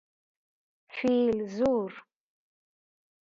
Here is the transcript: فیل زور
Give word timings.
فیل 0.95 1.31
زور 1.55 1.91